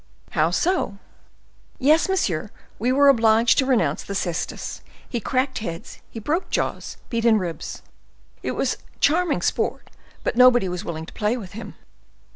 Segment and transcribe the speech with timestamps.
[0.31, 0.97] "How so?"
[1.77, 4.81] "Yes, monsieur, we were obliged to renounce the cestus.
[5.07, 7.83] He cracked heads; he broke jaws—beat in ribs.
[8.41, 9.91] It was charming sport;
[10.23, 11.75] but nobody was willing to play with him."